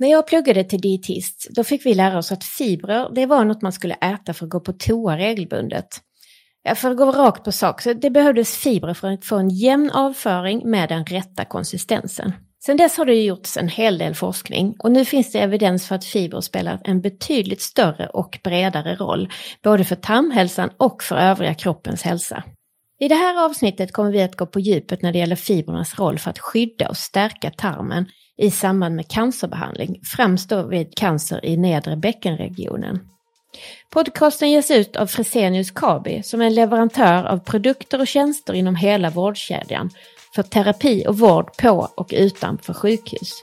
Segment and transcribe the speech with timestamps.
[0.00, 3.62] När jag pluggade till dietist, då fick vi lära oss att fibrer, det var något
[3.62, 5.88] man skulle äta för att gå på toa regelbundet.
[6.76, 9.90] För att gå rakt på sak, så det behövdes fibrer för att få en jämn
[9.90, 12.32] avföring med den rätta konsistensen.
[12.64, 15.94] Sedan dess har det gjorts en hel del forskning och nu finns det evidens för
[15.94, 19.28] att fibrer spelar en betydligt större och bredare roll,
[19.62, 22.44] både för tarmhälsan och för övriga kroppens hälsa.
[23.00, 26.18] I det här avsnittet kommer vi att gå på djupet när det gäller fibrernas roll
[26.18, 28.06] för att skydda och stärka tarmen
[28.38, 33.00] i samband med cancerbehandling, främst då vid cancer i nedre bäckenregionen.
[33.90, 38.76] Podcasten ges ut av Fresenius Kabi som är en leverantör av produkter och tjänster inom
[38.76, 39.90] hela vårdkedjan
[40.34, 43.42] för terapi och vård på och utanför sjukhus.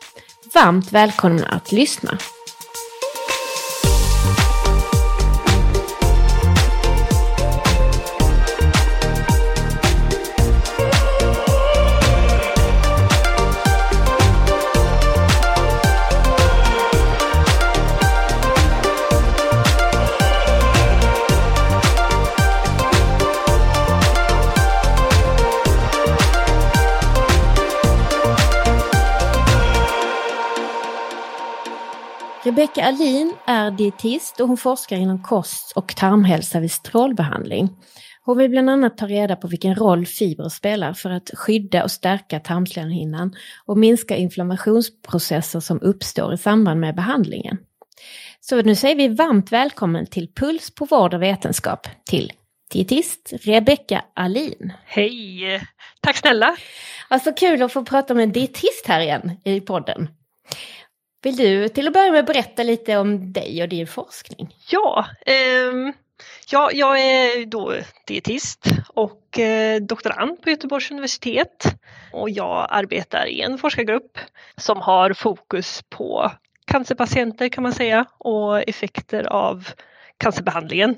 [0.53, 2.17] Varmt välkomna att lyssna!
[32.45, 37.69] Rebecka Alin är dietist och hon forskar inom kost och tarmhälsa vid strålbehandling.
[38.21, 41.91] Hon vill bland annat ta reda på vilken roll fibrer spelar för att skydda och
[41.91, 47.57] stärka tarmslemhinnan och minska inflammationsprocesser som uppstår i samband med behandlingen.
[48.39, 52.31] Så nu säger vi varmt välkommen till Puls på vård och vetenskap till
[52.71, 54.73] dietist Rebecka Alin.
[54.85, 55.61] Hej!
[56.01, 56.55] Tack snälla!
[57.07, 60.07] Alltså kul att få prata med en dietist här igen i podden.
[61.25, 64.55] Vill du till att börja med berätta lite om dig och din forskning?
[64.69, 65.93] Ja, eh,
[66.51, 67.73] ja jag är då
[68.07, 71.75] dietist och eh, doktorand på Göteborgs universitet
[72.11, 74.17] och jag arbetar i en forskargrupp
[74.57, 76.31] som har fokus på
[76.65, 79.67] cancerpatienter kan man säga och effekter av
[80.17, 80.95] cancerbehandlingen.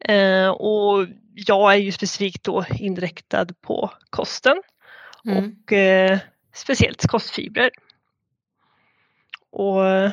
[0.00, 4.62] Eh, och jag är ju specifikt då inriktad på kosten
[5.24, 5.38] mm.
[5.66, 6.18] och eh,
[6.54, 7.70] speciellt kostfibrer.
[9.58, 10.12] Och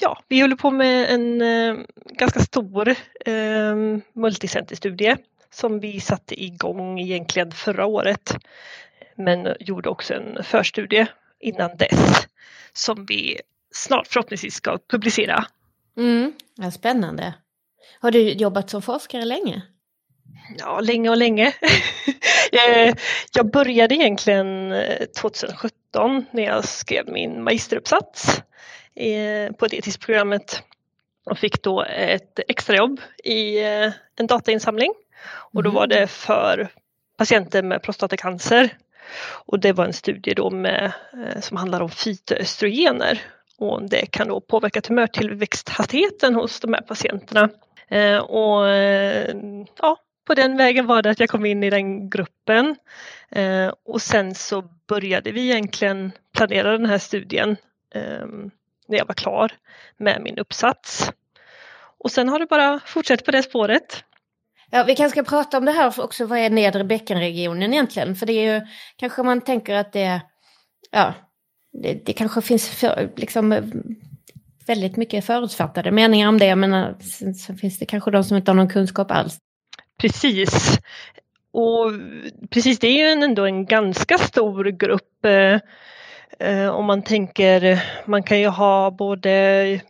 [0.00, 2.88] ja, vi håller på med en eh, ganska stor
[3.26, 3.76] eh,
[4.12, 5.16] multicenterstudie
[5.50, 8.36] som vi satte igång egentligen förra året.
[9.16, 11.06] Men gjorde också en förstudie
[11.40, 12.26] innan dess
[12.72, 13.40] som vi
[13.74, 15.44] snart förhoppningsvis ska publicera.
[15.96, 17.34] Mm, ja, spännande.
[18.00, 19.62] Har du jobbat som forskare länge?
[20.58, 21.54] Ja, länge och länge.
[23.34, 24.74] Jag började egentligen
[25.20, 28.42] 2017 eh, när jag skrev min magisteruppsats
[29.58, 30.62] på dietisprogrammet
[31.24, 34.94] och fick då ett extrajobb i eh, en datainsamling.
[35.52, 36.08] Och då var det mm.
[36.08, 36.68] för
[37.18, 38.76] patienter med prostatacancer.
[39.46, 40.92] Och det var en studie då med,
[41.40, 43.20] som handlar om fytoöstrogener
[43.58, 47.48] och det kan då påverka tumörtillväxthastigheten hos de här patienterna.
[48.28, 48.68] Och
[49.78, 52.76] ja, på den vägen var det att jag kom in i den gruppen
[53.30, 57.56] eh, och sen så började vi egentligen planera den här studien
[57.94, 58.26] eh,
[58.92, 59.52] när jag var klar
[59.96, 61.12] med min uppsats.
[61.98, 64.04] Och sen har det bara fortsatt på det spåret.
[64.70, 68.16] Ja, vi kanske ska prata om det här också, vad är nedre bäckenregionen egentligen?
[68.16, 68.66] För det är ju,
[68.96, 70.20] kanske man tänker att det,
[70.90, 71.14] ja,
[71.82, 73.62] det, det kanske finns för, liksom
[74.66, 78.50] väldigt mycket förutfattade meningar om det, men sen, sen finns det kanske de som inte
[78.50, 79.38] har någon kunskap alls.
[80.00, 80.78] Precis.
[81.52, 81.92] Och
[82.50, 85.24] precis, det är ju ändå en ganska stor grupp.
[85.24, 85.58] Eh,
[86.72, 89.80] om man tänker, man kan ju ha både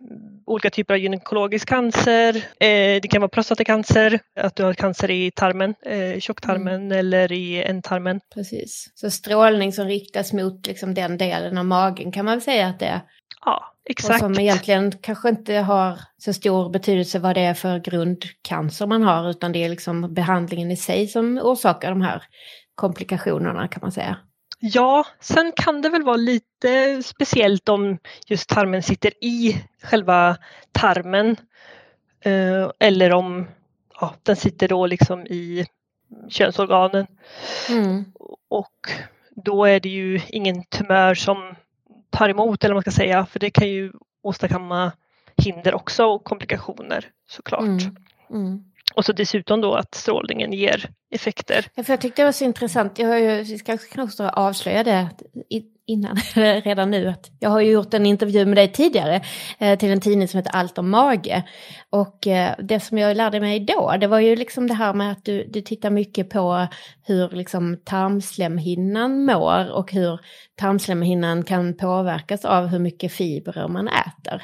[0.47, 5.31] olika typer av gynekologisk cancer, eh, det kan vara prostatacancer, att du har cancer i
[5.31, 6.99] tarmen, eh, tjocktarmen mm.
[6.99, 8.21] eller i ändtarmen.
[8.35, 12.67] Precis, så strålning som riktas mot liksom, den delen av magen kan man väl säga
[12.67, 13.01] att det är?
[13.45, 14.15] Ja, Exakt.
[14.15, 19.03] Och som egentligen kanske inte har så stor betydelse vad det är för grundcancer man
[19.03, 22.23] har, utan det är liksom behandlingen i sig som orsakar de här
[22.75, 24.17] komplikationerna kan man säga.
[24.65, 30.37] Ja, sen kan det väl vara lite speciellt om just tarmen sitter i själva
[30.73, 31.37] tarmen.
[32.21, 33.47] Eh, eller om
[34.01, 35.67] ja, den sitter då liksom i
[36.29, 37.07] könsorganen.
[37.71, 38.05] Mm.
[38.49, 38.91] Och
[39.31, 41.55] då är det ju ingen tumör som
[42.11, 43.93] tar emot eller vad man ska säga för det kan ju
[44.23, 44.93] åstadkomma
[45.37, 47.63] hinder också och komplikationer såklart.
[47.63, 47.97] Mm.
[48.31, 48.72] Mm.
[48.95, 51.67] Och så dessutom då att strålningen ger effekter.
[51.75, 55.09] Ja, för jag tyckte det var så intressant, jag har ju, vi kanske avslöja det
[55.87, 56.17] innan,
[56.65, 59.21] redan nu, att jag har ju gjort en intervju med dig tidigare
[59.59, 61.43] eh, till en tidning som heter Allt om mage.
[61.91, 65.13] Och eh, det som jag lärde mig då, det var ju liksom det här med
[65.13, 66.67] att du, du tittar mycket på
[67.03, 70.21] hur liksom tarmslemhinnan mår och hur
[70.57, 74.43] tarmslemhinnan kan påverkas av hur mycket fibrer man äter.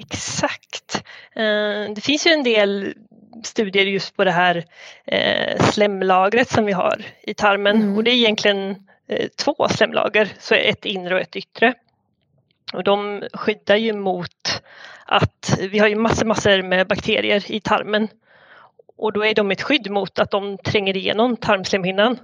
[0.00, 1.04] Exakt.
[1.36, 2.94] Eh, det finns ju en del
[3.42, 4.64] studier just på det här
[5.04, 7.96] eh, slemlagret som vi har i tarmen mm.
[7.96, 8.76] och det är egentligen
[9.08, 11.74] eh, två slemlager, så ett inre och ett yttre.
[12.72, 14.62] Och de skyddar ju mot
[15.06, 18.08] att vi har ju massor, massor med bakterier i tarmen
[18.96, 22.18] och då är de ett skydd mot att de tränger igenom tarmslemhinnan.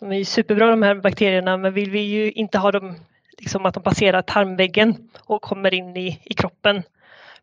[0.00, 2.94] De är ju superbra de här bakterierna men vill vi ju inte ha dem
[3.38, 6.82] liksom att de passerar tarmväggen och kommer in i, i kroppen.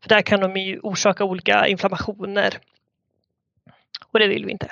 [0.01, 2.57] För där kan de ju orsaka olika inflammationer.
[4.17, 4.67] Och det vill vi inte.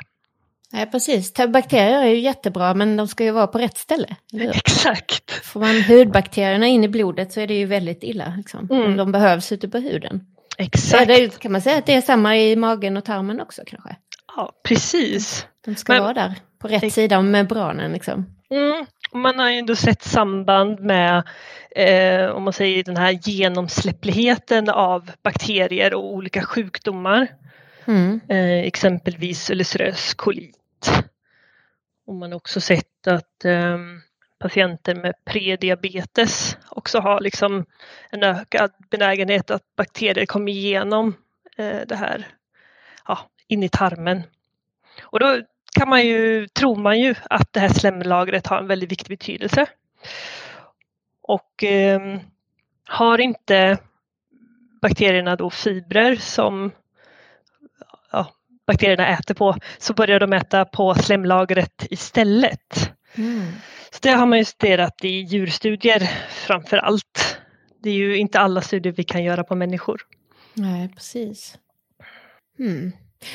[0.71, 1.33] Nej, precis.
[1.33, 4.15] Bakterier är ju jättebra men de ska ju vara på rätt ställe.
[4.53, 5.31] Exakt.
[5.31, 8.33] Får man hudbakterierna in i blodet så är det ju väldigt illa.
[8.37, 8.97] Liksom, mm.
[8.97, 10.25] De behövs ute på huden.
[10.57, 11.07] Exakt.
[11.07, 13.95] Det, kan man säga att det är samma i magen och tarmen också kanske?
[14.35, 15.47] Ja, precis.
[15.65, 17.91] De ska men, vara där på rätt sida om membranen.
[17.91, 18.25] Liksom.
[18.49, 18.85] Mm.
[19.13, 21.23] Man har ju ändå sett samband med
[21.75, 27.27] eh, om man säger den här genomsläppligheten av bakterier och olika sjukdomar.
[27.85, 28.19] Mm.
[28.29, 30.91] Eh, exempelvis ulcerös kolit.
[32.07, 33.77] Och man har också sett att eh,
[34.39, 37.65] patienter med prediabetes också har liksom
[38.09, 41.15] en ökad benägenhet att bakterier kommer igenom
[41.57, 42.27] eh, det här
[43.07, 44.23] ja, in i tarmen.
[45.01, 45.41] Och då
[45.79, 49.65] kan man ju, tror man ju att det här slemlagret har en väldigt viktig betydelse.
[51.21, 52.19] Och eh,
[52.85, 53.77] har inte
[54.81, 56.71] bakterierna då fibrer som
[58.67, 62.91] bakterierna äter på så börjar de äta på slemlagret istället.
[63.15, 63.51] Mm.
[63.91, 67.37] Så det har man ju studerat i djurstudier framför allt.
[67.83, 70.01] Det är ju inte alla studier vi kan göra på människor.
[70.53, 71.57] Nej, precis.
[72.59, 72.91] Mm.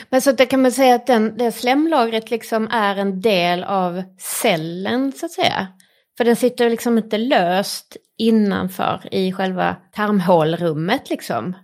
[0.09, 4.03] Men så det kan man säga att den, det slemlagret liksom är en del av
[4.19, 5.69] cellen så att säga.
[6.17, 11.57] För den sitter liksom inte löst innanför i själva tarmhålrummet liksom.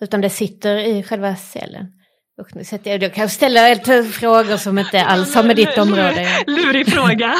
[0.00, 1.97] Utan det sitter i själva cellen.
[2.38, 3.76] Och nu sätter jag, jag kan ställa
[4.12, 7.34] frågor som inte alls har med ditt område Lurig fråga.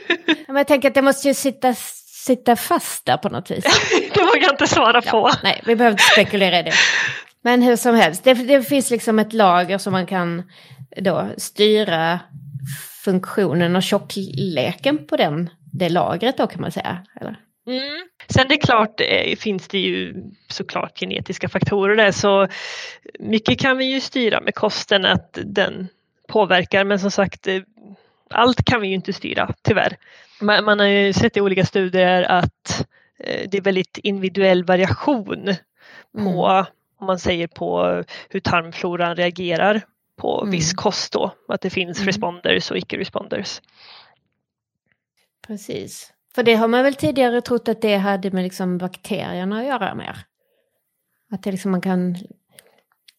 [0.46, 1.74] men jag tänker att det måste ju sitta,
[2.26, 3.64] sitta fast där på något vis.
[4.14, 5.16] det vågar jag inte svara på.
[5.16, 6.72] Ja, nej, vi behöver inte spekulera i det.
[7.42, 10.42] Men hur som helst, det, det, finns liksom ett lager som man kan
[10.96, 12.20] då styra
[13.04, 16.98] funktionen och tjockleken på den, det lagret då kan man säga.
[17.20, 17.36] Eller?
[17.68, 18.08] Mm.
[18.28, 20.14] Sen det är klart eh, finns det ju
[20.48, 22.48] såklart genetiska faktorer där så
[23.18, 25.88] mycket kan vi ju styra med kosten att den
[26.28, 27.62] påverkar men som sagt eh,
[28.30, 29.96] allt kan vi ju inte styra tyvärr.
[30.40, 32.86] Man, man har ju sett i olika studier att
[33.18, 35.54] eh, det är väldigt individuell variation
[36.12, 36.64] på mm
[36.98, 39.82] om man säger på hur tarmfloran reagerar
[40.16, 40.50] på mm.
[40.50, 42.06] viss kost då, att det finns mm.
[42.06, 43.60] responders och icke-responders.
[45.46, 49.66] Precis, för det har man väl tidigare trott att det hade med liksom bakterierna att
[49.66, 50.18] göra mer.
[51.30, 52.16] Att det liksom man kan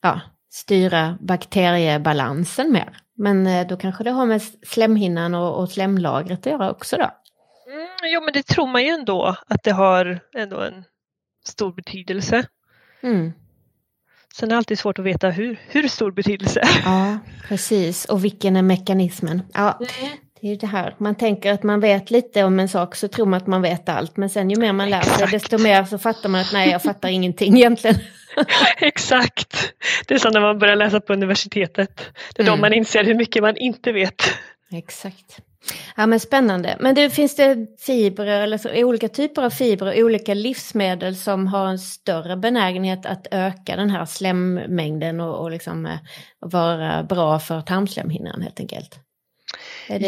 [0.02, 2.98] ja, styra bakteriebalansen mer.
[3.18, 7.12] Men eh, då kanske det har med slemhinnan och, och slemlagret att göra också då?
[7.72, 10.84] Mm, jo men det tror man ju ändå att det har ändå en
[11.46, 12.48] stor betydelse.
[13.02, 13.32] Mm.
[14.34, 16.62] Sen är det alltid svårt att veta hur, hur stor betydelse.
[16.86, 18.06] Ja, precis.
[18.06, 19.42] Och vilken är mekanismen?
[19.54, 20.18] Ja, mm.
[20.42, 20.96] Det är ju det här.
[20.98, 23.90] Man tänker att man vet lite om en sak så tror man att man vet
[23.90, 24.18] allt.
[24.18, 26.84] Men sen ju mer man lär sig desto mer så fattar man att nej, jag
[26.84, 27.96] fattar ingenting egentligen.
[28.78, 29.74] Exakt.
[30.08, 32.02] Det är som när man börjar läsa på universitetet.
[32.36, 32.58] Det är mm.
[32.58, 34.24] då man inser hur mycket man inte vet.
[34.72, 35.42] Exakt.
[35.96, 36.78] Ja men spännande.
[36.80, 41.68] Men det, finns det fibrer, eller så, olika typer av fibrer, olika livsmedel som har
[41.68, 45.98] en större benägenhet att öka den här slemmängden och, och liksom, eh,
[46.40, 49.00] vara bra för tarmslemhinnan helt enkelt?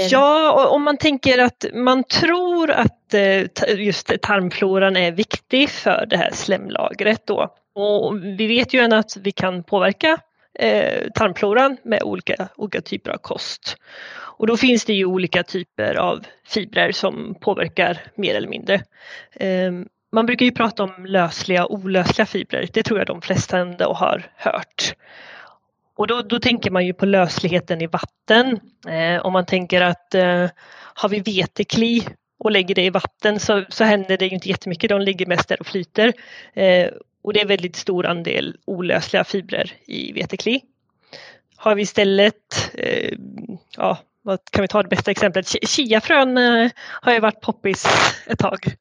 [0.10, 3.42] Ja, om man tänker att man tror att eh,
[3.78, 7.56] just tarmfloran är viktig för det här slemlagret då.
[7.76, 10.18] Och vi vet ju att vi kan påverka
[10.60, 13.78] eh, tarmfloran med olika, olika typer av kost.
[14.42, 18.82] Och då finns det ju olika typer av fibrer som påverkar mer eller mindre.
[19.34, 22.70] Ehm, man brukar ju prata om lösliga och olösliga fibrer.
[22.74, 24.94] Det tror jag de flesta ändå har hört.
[25.96, 28.60] Och då, då tänker man ju på lösligheten i vatten.
[28.88, 30.50] Eh, om man tänker att eh,
[30.94, 32.08] har vi vetekli
[32.40, 34.90] och lägger det i vatten så, så händer det ju inte jättemycket.
[34.90, 36.14] De ligger mest där och flyter.
[36.54, 36.90] Eh,
[37.24, 40.62] och det är väldigt stor andel olösliga fibrer i vetekli.
[41.56, 43.18] har vi istället, eh,
[43.78, 45.48] ja, vad kan vi ta det bästa exemplet?
[45.48, 47.86] Chiafrön eh, har ju varit poppis
[48.26, 48.76] ett tag.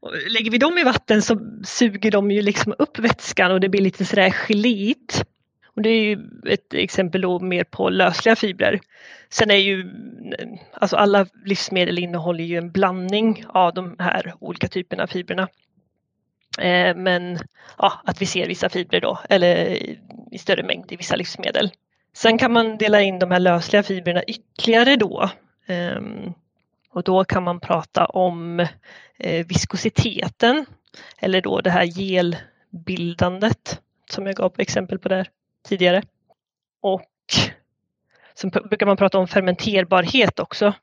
[0.00, 3.68] Och lägger vi dem i vatten så suger de ju liksom upp vätskan och det
[3.68, 5.24] blir lite sådär geléigt.
[5.78, 8.80] Och det är ju ett exempel då mer på lösliga fibrer.
[9.28, 9.90] Sen är ju,
[10.72, 15.48] alltså alla livsmedel innehåller ju en blandning av de här olika typerna av fibrerna.
[16.58, 17.38] Eh, men
[17.78, 19.56] ja, att vi ser vissa fibrer då, eller
[20.32, 21.70] i större mängd i vissa livsmedel.
[22.12, 25.30] Sen kan man dela in de här lösliga fibrerna ytterligare då.
[25.66, 26.00] Eh,
[26.90, 28.60] och då kan man prata om
[29.18, 30.66] eh, viskositeten
[31.18, 33.80] eller då det här gelbildandet
[34.10, 35.28] som jag gav exempel på där
[35.68, 36.02] tidigare.
[36.82, 37.10] Och
[38.34, 40.74] sen brukar man prata om fermenterbarhet också.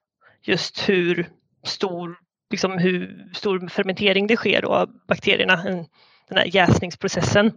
[0.41, 1.29] Just hur
[1.63, 2.19] stor,
[2.51, 5.55] liksom hur stor fermentering det sker av bakterierna,
[6.27, 7.51] den här jäsningsprocessen.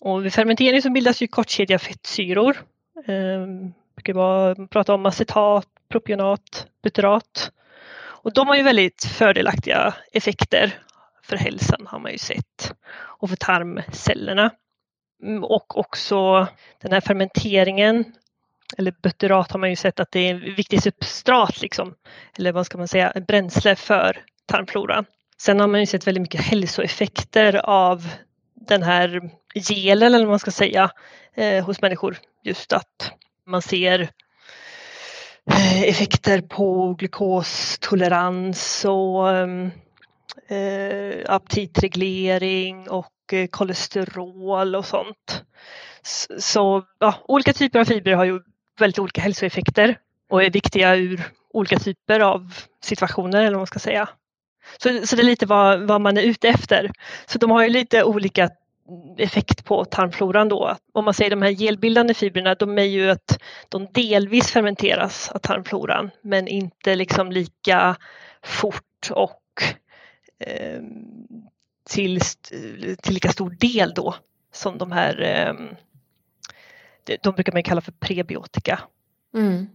[0.00, 2.56] Och vid fermentering så bildas ju kortkedjiga fettsyror.
[3.06, 3.46] Eh,
[3.96, 7.52] brukar vara, prata om acetat, propionat, butyrat.
[8.22, 10.78] Och de har ju väldigt fördelaktiga effekter
[11.22, 14.50] för hälsan har man ju sett och för tarmcellerna.
[15.22, 16.46] Mm, och också
[16.82, 18.04] den här fermenteringen
[18.78, 21.94] eller butyrat har man ju sett att det är en viktig substrat liksom,
[22.38, 25.04] eller vad ska man säga, bränsle för tarmfloran.
[25.38, 28.08] Sen har man ju sett väldigt mycket hälsoeffekter av
[28.54, 30.90] den här gelen eller vad man ska säga
[31.34, 32.18] eh, hos människor.
[32.42, 33.12] Just att
[33.46, 34.00] man ser
[35.50, 39.70] eh, effekter på glukostolerans och ehm,
[40.48, 45.44] eh, aptitreglering och Eh, kolesterol och sånt.
[46.38, 48.40] Så ja, olika typer av fibrer har ju
[48.78, 49.98] väldigt olika hälsoeffekter
[50.30, 51.20] och är viktiga ur
[51.52, 54.08] olika typer av situationer eller vad man ska säga.
[54.78, 56.90] Så, så det är lite vad, vad man är ute efter.
[57.26, 58.50] Så de har ju lite olika
[59.18, 60.76] effekt på tarmfloran då.
[60.92, 65.38] Om man säger de här gelbildande fibrerna, de är ju att de delvis fermenteras av
[65.38, 67.96] tarmfloran men inte liksom lika
[68.42, 69.42] fort och
[70.40, 70.80] eh,
[71.90, 72.20] till,
[73.02, 74.14] till lika stor del då
[74.52, 75.54] som de här, eh,
[77.22, 78.80] de brukar man kalla för prebiotika.
[79.34, 79.66] Mm.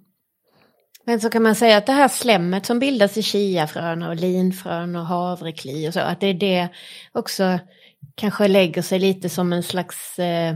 [1.06, 4.96] Men så kan man säga att det här slemmet som bildas i chiafrön och linfrön
[4.96, 6.70] och havrekli och så, att det är det
[7.12, 7.60] också
[8.16, 10.56] kanske lägger sig lite som en slags eh,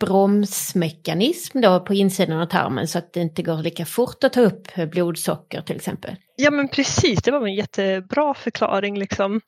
[0.00, 4.40] bromsmekanism då på insidan av tarmen så att det inte går lika fort att ta
[4.40, 6.16] upp blodsocker till exempel.
[6.36, 9.40] Ja men precis, det var en jättebra förklaring liksom.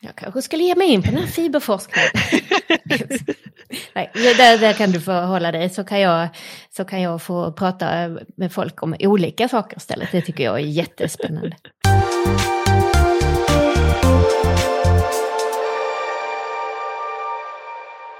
[0.00, 2.10] Jag kanske skulle ge mig in på den här fiberforskningen.
[3.94, 6.28] Nej, där, där kan du få hålla dig så kan, jag,
[6.76, 10.12] så kan jag få prata med folk om olika saker istället.
[10.12, 11.56] Det tycker jag är jättespännande.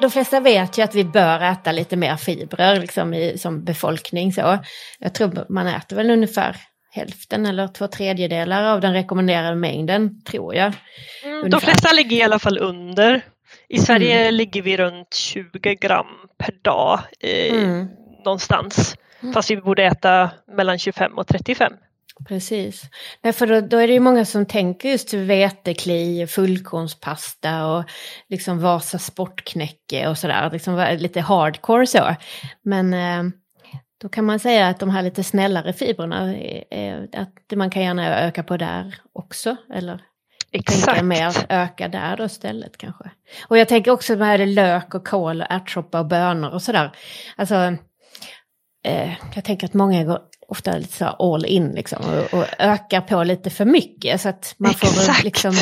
[0.00, 4.32] De flesta vet ju att vi bör äta lite mer fibrer liksom i, som befolkning.
[4.32, 4.58] Så.
[4.98, 6.56] Jag tror man äter väl ungefär
[6.96, 10.72] hälften eller två tredjedelar av den rekommenderade mängden, tror jag.
[11.24, 13.24] Mm, de flesta ligger i alla fall under.
[13.68, 14.34] I Sverige mm.
[14.34, 16.06] ligger vi runt 20 gram
[16.38, 17.88] per dag eh, mm.
[18.24, 18.96] någonstans.
[19.22, 19.34] Mm.
[19.34, 21.72] Fast vi borde äta mellan 25 och 35.
[22.28, 22.82] Precis.
[23.22, 27.84] Nej, för då, då, är det ju många som tänker just vetekli, fullkornspasta och
[28.28, 30.50] liksom Vasa sportknäcke och sådär.
[30.52, 32.16] Liksom lite hardcore så.
[32.62, 33.32] Men eh,
[34.02, 36.36] då kan man säga att de här lite snällare fibrerna,
[36.70, 39.56] är, att man kan gärna öka på där också.
[39.74, 40.00] Eller
[40.52, 40.84] Exakt.
[40.84, 43.10] tänka mer öka där då istället kanske.
[43.48, 46.90] Och jag tänker också med lök och kål och ärtsoppa och bönor och sådär.
[47.36, 47.54] Alltså,
[48.84, 53.00] eh, jag tänker att många går ofta lite så all in liksom och, och ökar
[53.00, 54.92] på lite för mycket så att man Exakt.
[54.92, 55.52] får liksom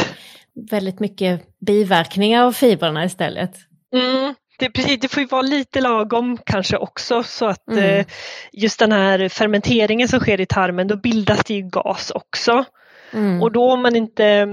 [0.70, 3.54] väldigt mycket biverkningar av fibrerna istället.
[3.94, 4.34] Mm.
[4.58, 7.84] Det, precis, det får ju vara lite lagom kanske också så att mm.
[7.84, 8.06] eh,
[8.52, 12.64] just den här fermenteringen som sker i tarmen då bildas det ju gas också.
[13.12, 13.42] Mm.
[13.42, 14.46] Och då om man inte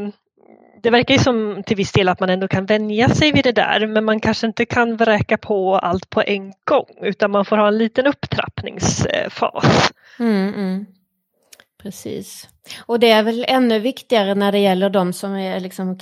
[0.84, 3.52] det verkar ju som till viss del att man ändå kan vänja sig vid det
[3.52, 7.58] där men man kanske inte kan vräka på allt på en gång utan man får
[7.58, 9.94] ha en liten upptrappningsfas.
[10.20, 10.86] Mm, mm.
[11.84, 12.48] Precis.
[12.80, 16.00] Och det är väl ännu viktigare när det gäller de som är liksom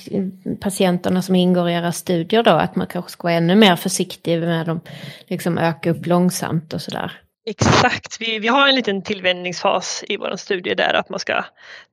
[0.61, 4.39] patienterna som ingår i era studier då, att man kanske ska vara ännu mer försiktig
[4.39, 4.89] med att
[5.27, 7.21] liksom öka upp långsamt och sådär.
[7.45, 11.45] Exakt, vi, vi har en liten tillvänjningsfas i vår studie där att man ska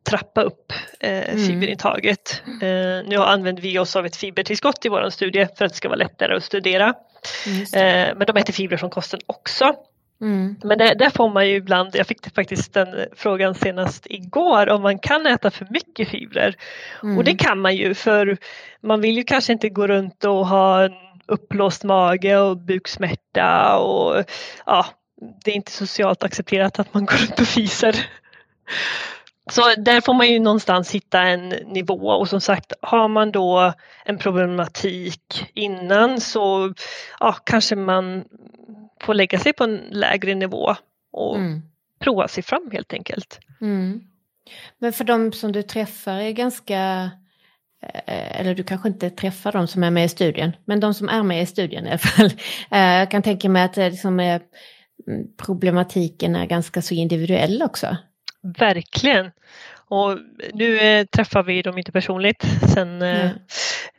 [0.09, 1.47] trappa upp eh, mm.
[1.47, 2.43] fiberintaget.
[2.47, 5.89] Eh, nu använder vi oss av ett fibertillskott i vår studie för att det ska
[5.89, 6.95] vara lättare att studera.
[7.75, 9.75] Eh, men de äter fibrer från kosten också.
[10.21, 10.57] Mm.
[10.65, 14.83] Men det, där får man ju ibland, jag fick faktiskt den frågan senast igår om
[14.83, 16.57] man kan äta för mycket fibrer.
[17.03, 17.19] Mm.
[17.19, 18.37] Och det kan man ju för
[18.81, 20.93] man vill ju kanske inte gå runt och ha en
[21.27, 24.25] uppblåst mage och buksmärta och
[24.67, 24.87] ja,
[25.45, 28.07] det är inte socialt accepterat att man går runt och fiser.
[29.51, 33.73] Så där får man ju någonstans hitta en nivå och som sagt har man då
[34.05, 36.75] en problematik innan så
[37.21, 38.25] ja, kanske man
[39.07, 40.75] får lägga sig på en lägre nivå
[41.13, 41.63] och mm.
[41.99, 43.41] prova sig fram helt enkelt.
[43.61, 44.01] Mm.
[44.79, 47.11] Men för de som du träffar är ganska,
[47.83, 51.09] eh, eller du kanske inte träffar de som är med i studien, men de som
[51.09, 52.31] är med i studien i alla fall.
[52.71, 54.41] Eh, jag kan tänka mig att det liksom mm,
[55.37, 57.97] problematiken är ganska så individuell också.
[58.59, 59.31] Verkligen.
[59.89, 60.19] Och
[60.53, 62.45] nu eh, träffar vi dem inte personligt
[62.75, 63.31] sen mm.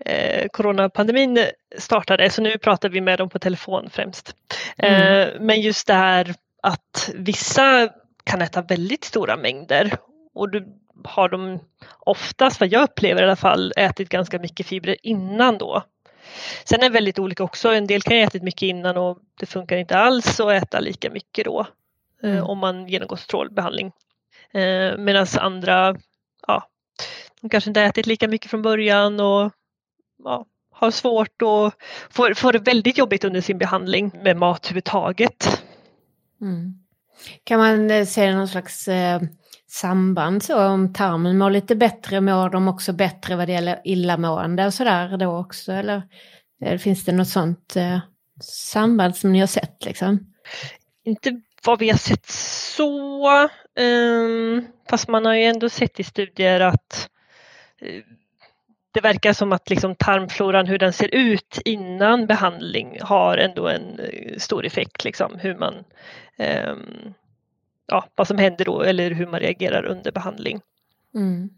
[0.05, 1.39] Eh, coronapandemin
[1.77, 4.35] startade så nu pratar vi med dem på telefon främst.
[4.77, 4.93] Mm.
[4.93, 7.89] Eh, men just det här att vissa
[8.23, 9.97] kan äta väldigt stora mängder
[10.33, 10.67] och du
[11.03, 11.59] har de
[11.99, 15.83] oftast, vad jag upplever i alla fall, ätit ganska mycket fibrer innan då.
[16.63, 19.45] Sen är det väldigt olika också, en del kan ha ätit mycket innan och det
[19.45, 21.67] funkar inte alls att äta lika mycket då
[22.23, 22.43] eh, mm.
[22.43, 23.91] om man genomgår strålbehandling.
[24.51, 25.95] Eh, Medan andra,
[26.47, 26.69] ja,
[27.41, 29.51] de kanske inte ätit lika mycket från början och
[30.23, 31.73] ja, har svårt och
[32.09, 35.63] får, får det väldigt jobbigt under sin behandling med mat överhuvudtaget.
[36.41, 36.73] Mm.
[37.43, 39.21] Kan man eh, se någon slags eh,
[39.67, 44.65] samband så om tarmen mår lite bättre, mår de också bättre vad det gäller illamående
[44.65, 45.71] och sådär då också?
[45.71, 46.01] Eller
[46.61, 47.99] eh, finns det något sånt eh,
[48.41, 50.33] samband som ni har sett liksom?
[51.03, 56.59] Inte vad vi har sett så, um, fast man har ju ändå sett i studier
[56.59, 57.09] att
[57.83, 58.03] uh,
[58.97, 63.99] det verkar som att liksom tarmfloran, hur den ser ut innan behandling har ändå en
[63.99, 65.73] uh, stor effekt, liksom, hur man,
[66.69, 67.13] um,
[67.87, 70.61] ja, vad som händer då eller hur man reagerar under behandling.
[71.15, 71.49] Mm.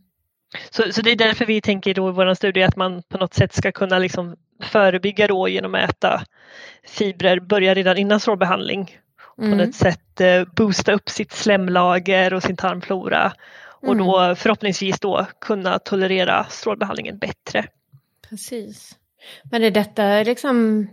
[0.69, 3.34] Så, så det är därför vi tänker då i vår studie att man på något
[3.34, 6.24] sätt ska kunna liksom förebygga då genom att äta
[6.88, 8.98] fibrer, börja redan innan strålbehandling
[9.38, 9.51] mm.
[9.51, 13.34] på något sätt eh, boosta upp sitt slemlager och sin tarmflora
[13.81, 14.07] och mm.
[14.07, 17.65] då förhoppningsvis då kunna tolerera strålbehandlingen bättre.
[18.29, 18.98] Precis.
[19.51, 20.88] Men är detta liksom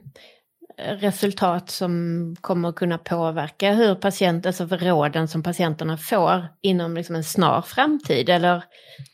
[0.79, 7.25] resultat som kommer kunna påverka hur patient, alltså råden som patienterna får inom liksom en
[7.25, 8.65] snar framtid eller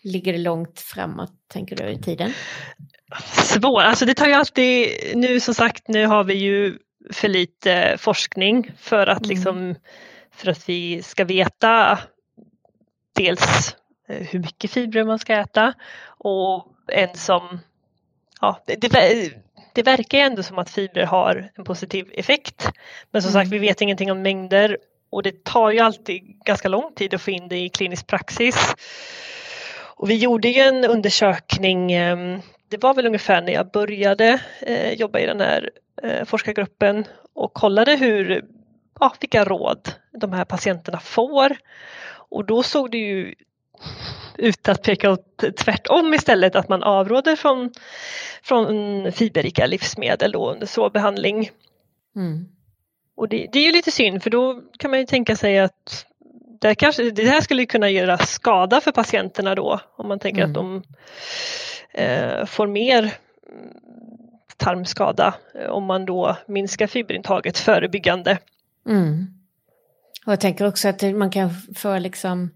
[0.05, 2.33] ligger det långt framåt tänker du i tiden?
[3.33, 6.79] Svår, alltså det tar ju alltid, nu som sagt nu har vi ju
[7.13, 9.29] för lite forskning för att, mm.
[9.29, 9.75] liksom,
[10.35, 11.99] för att vi ska veta
[13.13, 13.77] dels
[14.09, 15.75] eh, hur mycket fibrer man ska äta
[16.19, 17.61] och en som
[18.41, 18.77] ja, det,
[19.75, 22.71] det, verkar ändå som att fibrer har en positiv effekt.
[23.11, 23.43] Men som mm.
[23.43, 24.79] sagt, vi vet ingenting om mängder
[25.11, 28.75] och det tar ju alltid ganska lång tid att få in det i klinisk praxis.
[30.03, 34.93] Och vi gjorde ju en undersökning, ehm, det var väl ungefär när jag började eh,
[34.93, 35.71] jobba i den här
[36.03, 38.45] eh, forskargruppen och kollade hur,
[39.01, 41.57] ja, vilka råd de här patienterna får.
[42.33, 43.35] Och då såg det ju
[44.39, 47.71] ut att peka åt tvärtom istället, att man avråder från,
[48.43, 51.51] från fiberrika livsmedel då under sårbehandling.
[52.17, 52.49] Mm.
[53.17, 56.07] Och det, det, är ju lite synd för då kan man ju tänka sig att
[56.61, 60.51] det, kanske, det här skulle kunna göra skada för patienterna då om man tänker mm.
[60.51, 60.83] att de
[61.95, 63.15] eh, får mer
[64.57, 68.39] tarmskada eh, om man då minskar fiberintaget förebyggande.
[68.89, 69.42] Mm.
[70.27, 72.51] Och jag tänker också att man kan få liksom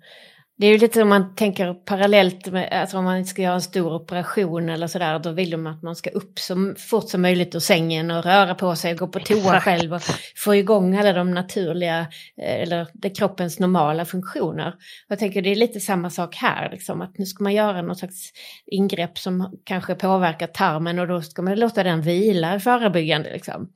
[0.58, 3.62] det är ju lite om man tänker parallellt med, alltså om man ska göra en
[3.62, 7.54] stor operation eller sådär, då vill de att man ska upp så fort som möjligt
[7.54, 10.02] ur sängen och röra på sig och gå på toa själv och
[10.36, 12.00] få igång alla de naturliga,
[12.42, 14.74] eh, eller det kroppens normala funktioner.
[15.08, 17.98] Jag tänker det är lite samma sak här, liksom, att nu ska man göra något
[17.98, 18.32] slags
[18.66, 23.32] ingrepp som kanske påverkar tarmen och då ska man låta den vila förebyggande.
[23.32, 23.68] Liksom.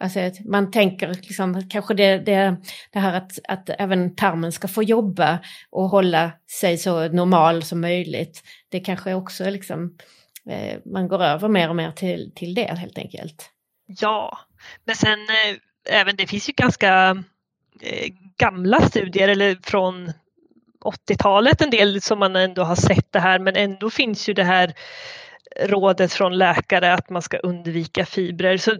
[0.00, 2.56] Alltså man tänker liksom, kanske det, det,
[2.92, 5.38] det här att, att även tarmen ska få jobba
[5.70, 8.42] och hålla sig så normal som möjligt.
[8.68, 9.96] Det kanske också liksom,
[10.50, 13.50] eh, man går över mer och mer till, till det helt enkelt.
[13.86, 14.38] Ja,
[14.84, 15.56] men sen eh,
[16.00, 17.10] även det finns ju ganska
[17.82, 20.12] eh, gamla studier eller från
[20.84, 24.44] 80-talet en del som man ändå har sett det här men ändå finns ju det
[24.44, 24.74] här
[25.60, 28.56] rådet från läkare att man ska undvika fibrer.
[28.56, 28.76] Så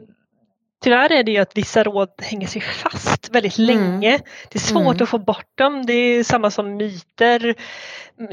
[0.82, 3.66] Tyvärr är det ju att vissa råd hänger sig fast väldigt mm.
[3.66, 4.20] länge.
[4.48, 5.02] Det är svårt mm.
[5.02, 5.86] att få bort dem.
[5.86, 7.54] Det är samma som myter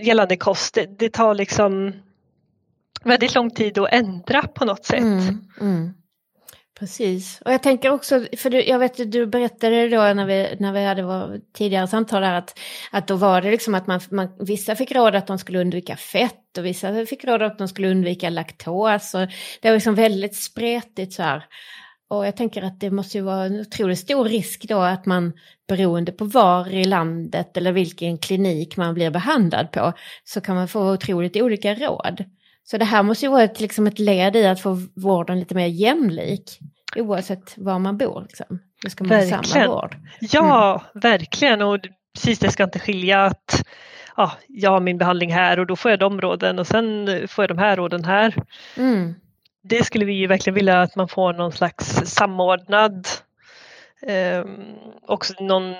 [0.01, 0.73] gällande kost.
[0.73, 1.93] Det, det tar liksom
[3.03, 4.99] väldigt lång tid att ändra på något sätt.
[4.99, 5.47] Mm.
[5.61, 5.93] mm.
[6.79, 10.55] Precis, och jag tänker också, för du, jag vet att du berättade då när vi,
[10.59, 12.59] när vi hade vårt tidigare samtal här att,
[12.91, 15.95] att då var det liksom att man, man, vissa fick råd att de skulle undvika
[15.95, 19.27] fett och vissa fick råd att de skulle undvika laktos och
[19.61, 21.45] det var liksom väldigt spretigt så här.
[22.07, 25.33] Och jag tänker att det måste ju vara en otroligt stor risk då att man
[25.67, 30.67] beroende på var i landet eller vilken klinik man blir behandlad på så kan man
[30.67, 32.23] få otroligt olika råd.
[32.63, 35.55] Så det här måste ju vara ett, liksom ett led i att få vården lite
[35.55, 36.59] mer jämlik
[36.95, 38.21] oavsett var man bor.
[38.21, 38.59] Liksom.
[38.81, 39.95] Det ska man ha samma vård.
[40.19, 41.01] Ja, mm.
[41.01, 41.61] verkligen.
[41.61, 41.79] Och
[42.13, 43.67] precis det ska inte skilja att
[44.17, 47.43] ja, jag har min behandling här och då får jag de råden och sen får
[47.43, 48.35] jag de här råden här.
[48.77, 49.15] Mm.
[49.69, 53.07] Det skulle vi ju verkligen vilja att man får någon slags samordnad
[54.01, 54.45] eh,
[55.07, 55.75] också någon,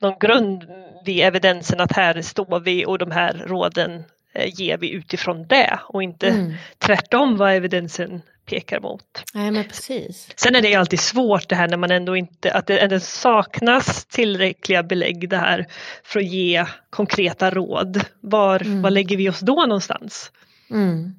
[0.00, 0.66] någon grund
[1.04, 5.78] vid evidensen att här står vi och de här råden eh, ger vi utifrån det
[5.88, 6.54] och inte mm.
[6.78, 9.24] tvärtom vad evidensen pekar mot.
[9.34, 10.28] Nej, men precis.
[10.36, 14.04] Sen är det alltid svårt det här när man ändå inte, att det ändå saknas
[14.04, 15.66] tillräckliga belägg det här
[16.04, 18.04] för att ge konkreta råd.
[18.20, 18.82] Var, mm.
[18.82, 20.32] var lägger vi oss då någonstans?
[20.70, 21.14] Mm.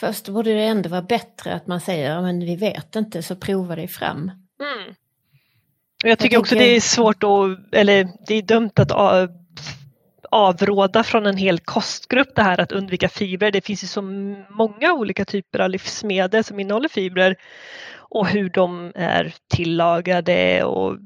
[0.00, 3.76] Först borde det ändå vara bättre att man säger men vi vet inte så prova
[3.76, 4.30] dig fram.
[4.60, 4.94] Mm.
[6.04, 6.66] Jag tycker jag också tänker...
[6.66, 8.92] det är svårt att, eller det är dumt att
[10.30, 13.50] avråda från en hel kostgrupp det här att undvika fibrer.
[13.50, 14.02] Det finns ju så
[14.50, 17.36] många olika typer av livsmedel som innehåller fibrer
[17.96, 20.96] och hur de är tillagade och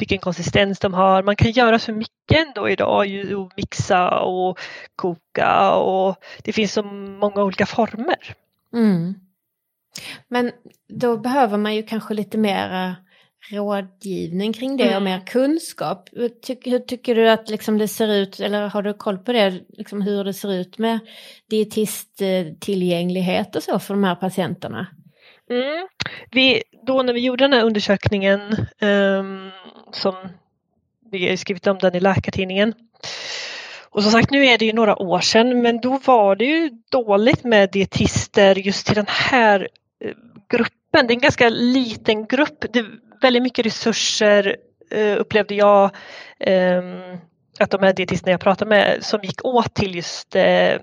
[0.00, 1.22] vilken konsistens de har.
[1.22, 4.58] Man kan göra så mycket ändå idag, och mixa och
[4.96, 8.34] koka och det finns så många olika former.
[8.72, 9.14] Mm.
[10.28, 10.52] Men
[10.88, 12.96] då behöver man ju kanske lite mera
[13.50, 14.96] rådgivning kring det mm.
[14.96, 16.08] och mer kunskap.
[16.12, 19.32] Hur, tycker, hur tycker du att liksom det ser ut, eller har du koll på
[19.32, 20.98] det, liksom hur det ser ut med
[21.50, 24.86] dietisttillgänglighet och så för de här patienterna?
[25.50, 25.86] Mm.
[26.30, 28.40] Vi, då när vi gjorde den här undersökningen
[28.80, 29.50] um,
[29.92, 30.14] som
[31.10, 32.74] vi har skrivit om den i Läkartidningen
[33.90, 36.70] och som sagt nu är det ju några år sedan men då var det ju
[36.90, 39.68] dåligt med dietister just till den här
[40.04, 40.14] eh,
[40.48, 41.06] gruppen.
[41.06, 42.64] Det är en ganska liten grupp.
[42.72, 42.84] Det
[43.22, 44.56] väldigt mycket resurser
[44.90, 45.90] eh, upplevde jag
[46.40, 47.18] ehm,
[47.58, 50.80] att de här dietisterna jag pratade med som gick åt till just eh,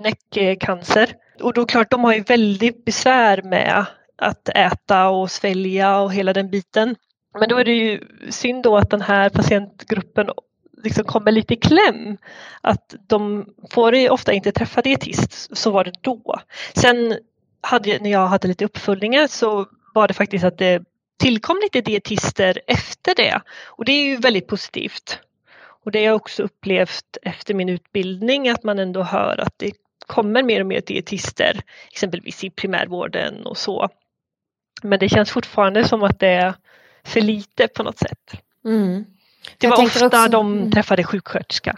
[0.00, 1.08] näckcancer.
[1.42, 6.32] Och då klart, de har ju väldigt besvär med att äta och svälja och hela
[6.32, 6.96] den biten.
[7.40, 8.00] Men då är det ju
[8.30, 10.28] synd då att den här patientgruppen
[10.82, 12.16] liksom kommer lite i kläm.
[12.60, 16.40] Att de får ofta inte träffa dietist, så var det då.
[16.74, 17.18] Sen
[17.60, 20.82] hade, när jag hade lite uppföljningar så var det faktiskt att det
[21.18, 25.18] tillkom lite dietister efter det och det är ju väldigt positivt.
[25.84, 29.72] Och det har jag också upplevt efter min utbildning att man ändå hör att det
[30.06, 31.60] kommer mer och mer dietister,
[31.92, 33.88] exempelvis i primärvården och så.
[34.82, 36.54] Men det känns fortfarande som att det är
[37.04, 38.32] för lite på något sätt.
[38.64, 39.04] Mm.
[39.58, 40.70] Det var ofta också, de mm.
[40.70, 41.76] träffade sjuksköterska.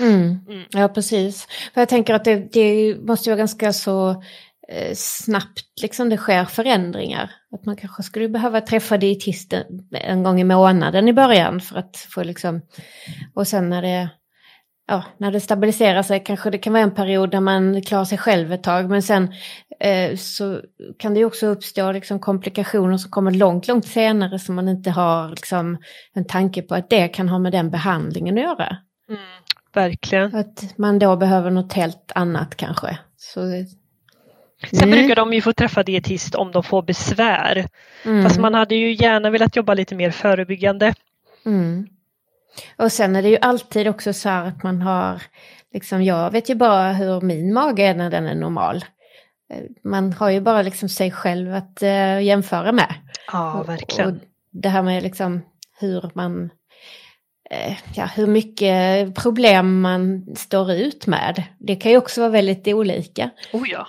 [0.00, 0.38] Mm.
[0.48, 0.64] Mm.
[0.70, 1.46] Ja, precis.
[1.74, 4.22] För jag tänker att det, det måste vara ganska så
[4.68, 7.30] Eh, snabbt liksom det sker förändringar.
[7.52, 11.96] Att man kanske skulle behöva träffa dietisten en gång i månaden i början för att
[12.10, 12.60] få liksom...
[13.34, 14.08] Och sen när det,
[14.86, 18.18] ja, när det stabiliserar sig kanske det kan vara en period där man klarar sig
[18.18, 18.90] själv ett tag.
[18.90, 19.32] Men sen
[19.80, 20.60] eh, så
[20.98, 25.30] kan det också uppstå liksom komplikationer som kommer långt, långt senare som man inte har
[25.30, 25.78] liksom
[26.14, 28.76] en tanke på att det kan ha med den behandlingen att göra.
[29.08, 29.20] Mm,
[29.74, 30.34] verkligen.
[30.34, 32.98] Att man då behöver något helt annat kanske.
[33.16, 33.40] Så
[34.70, 34.90] Sen mm.
[34.90, 37.66] brukar de ju få träffa dietist om de får besvär.
[38.04, 38.22] Mm.
[38.22, 40.94] Fast man hade ju gärna velat jobba lite mer förebyggande.
[41.46, 41.86] Mm.
[42.76, 45.22] Och sen är det ju alltid också så här att man har,
[45.72, 48.84] liksom jag vet ju bara hur min mage är när den är normal.
[49.84, 52.94] Man har ju bara liksom sig själv att uh, jämföra med.
[53.32, 54.10] Ja, verkligen.
[54.10, 55.42] Och, och det här med liksom
[55.78, 56.42] hur man
[57.54, 61.42] uh, ja, hur mycket problem man står ut med.
[61.58, 63.30] Det kan ju också vara väldigt olika.
[63.52, 63.86] Oh ja.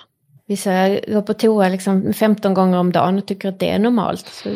[0.48, 4.26] Vissa går på toa liksom 15 gånger om dagen och tycker att det är normalt.
[4.26, 4.48] Så.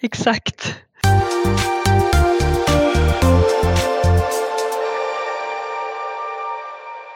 [0.00, 0.76] Exakt.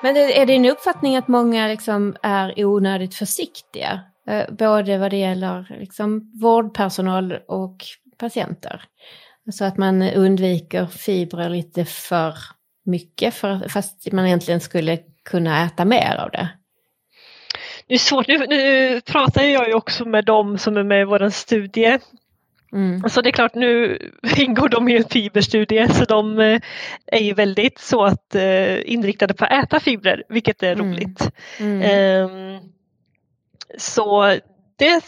[0.02, 4.00] Men är det din uppfattning att många liksom är onödigt försiktiga?
[4.26, 7.76] Eh, både vad det gäller liksom vårdpersonal och
[8.18, 8.84] patienter.
[9.52, 12.34] Så att man undviker fibrer lite för
[12.84, 16.48] mycket för, fast man egentligen skulle kunna äta mer av det.
[17.86, 21.04] Det är svårt, nu, nu pratar jag ju också med dem som är med i
[21.04, 21.98] vår studie.
[22.72, 23.08] Mm.
[23.08, 23.98] Så det är klart nu
[24.36, 26.60] ingår de i en fiberstudie så de eh,
[27.06, 30.86] är ju väldigt så att eh, inriktade på att äta fibrer vilket är mm.
[30.86, 31.30] roligt.
[31.58, 32.30] Mm.
[32.30, 32.70] Um,
[33.78, 34.36] så
[34.76, 35.04] det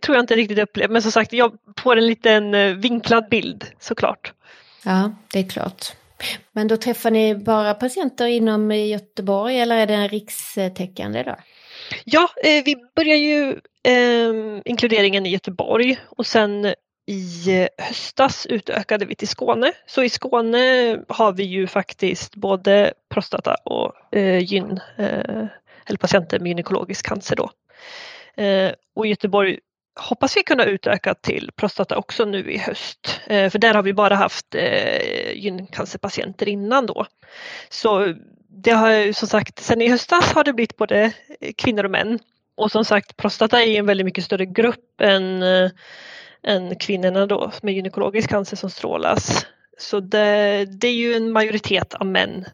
[0.00, 3.64] tror jag inte riktigt upplevt men som sagt jag får en liten eh, vinklad bild
[3.78, 4.32] såklart.
[4.84, 5.92] Ja det är klart.
[6.52, 11.36] Men då träffar ni bara patienter inom Göteborg eller är det en rikstäckande då?
[12.04, 16.74] Ja, eh, vi börjar ju eh, inkluderingen i Göteborg och sen
[17.06, 19.72] i höstas utökade vi till Skåne.
[19.86, 25.46] Så i Skåne har vi ju faktiskt både prostata och eh, gyn, eh,
[25.86, 27.50] eller patienter med gynekologisk cancer då.
[28.42, 29.58] Eh, och i Göteborg
[30.00, 33.20] hoppas vi kunna utöka till prostata också nu i höst.
[33.26, 37.06] Eh, för där har vi bara haft eh, gyncancerpatienter innan då.
[37.68, 38.14] Så
[38.48, 42.18] det har som sagt, sen i höstas har det blivit både eh, kvinnor och män.
[42.54, 45.42] Och som sagt prostata är en väldigt mycket större grupp än,
[46.42, 49.46] än kvinnorna då med gynekologisk cancer som strålas.
[49.78, 52.44] Så det, det är ju en majoritet av män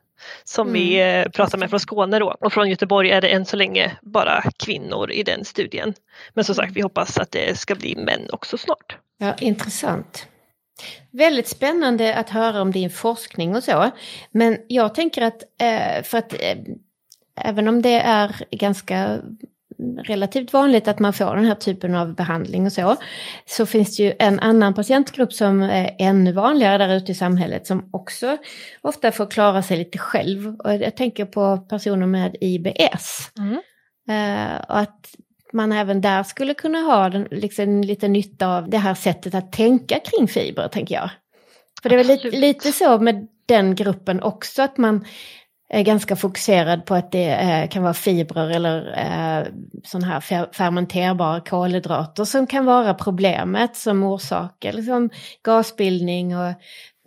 [0.44, 0.80] som mm.
[0.80, 3.96] vi eh, pratar med från Skåne då och från Göteborg är det än så länge
[4.02, 5.94] bara kvinnor i den studien.
[6.34, 8.96] Men som sagt vi hoppas att det ska bli män också snart.
[9.18, 10.26] Ja, intressant.
[11.10, 13.90] Väldigt spännande att höra om din forskning och så.
[14.30, 16.58] Men jag tänker att, eh, för att eh,
[17.40, 19.20] även om det är ganska
[20.04, 22.96] relativt vanligt att man får den här typen av behandling och så,
[23.46, 27.66] så finns det ju en annan patientgrupp som är ännu vanligare där ute i samhället
[27.66, 28.36] som också
[28.80, 30.56] ofta får klara sig lite själv.
[30.56, 33.30] Och jag tänker på personer med IBS.
[33.38, 33.58] Mm.
[34.10, 35.14] Uh, och att
[35.52, 39.52] man även där skulle kunna ha den, liksom, lite nytta av det här sättet att
[39.52, 41.10] tänka kring fibrer, tänker jag.
[41.82, 45.04] För det är väl lite, lite så med den gruppen också, att man
[45.68, 49.46] är ganska fokuserad på att det eh, kan vara fibrer eller eh,
[49.84, 55.10] sådana här fermenterbara kolhydrater som kan vara problemet som orsakar liksom,
[55.44, 56.52] gasbildning och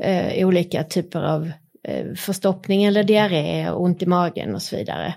[0.03, 1.51] eh, olika typer av
[1.87, 5.13] eh, förstoppning eller diarré och ont i magen och så vidare.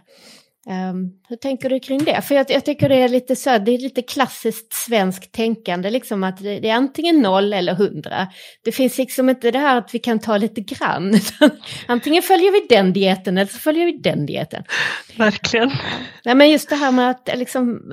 [0.67, 2.23] Um, hur tänker du kring det?
[2.23, 6.25] För jag, jag, tycker det är lite så, det är lite klassiskt svenskt tänkande, liksom
[6.25, 8.29] att det, det, är antingen noll eller hundra.
[8.65, 11.15] Det finns liksom inte det här att vi kan ta lite grann.
[11.87, 14.65] antingen följer vi den dieten eller så följer vi den dieten.
[15.17, 15.71] Verkligen.
[16.23, 17.93] Ja, men just det här med att liksom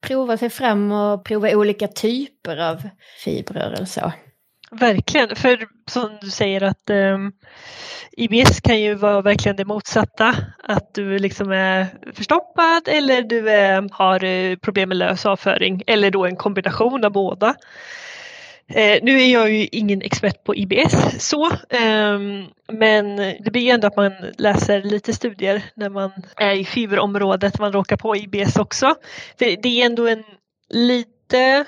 [0.00, 2.88] prova sig fram och prova olika typer av
[3.24, 4.12] fibrer eller så.
[4.70, 7.32] Verkligen, för som du säger att ehm, um,
[8.16, 10.36] IBS kan ju vara verkligen det motsatta.
[10.62, 16.10] Att du liksom är förstoppad eller du är, har eh, problem med lös avföring eller
[16.10, 17.54] då en kombination av båda.
[18.68, 22.18] Eh, nu är jag ju ingen expert på IBS så, eh,
[22.72, 27.58] men det blir ju ändå att man läser lite studier när man är i fiberområdet,
[27.58, 28.94] man råkar på IBS också.
[29.38, 30.24] För det är ändå en
[30.68, 31.64] lite